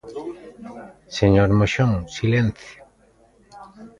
[1.17, 2.71] ¡Señor Moxón, silencio!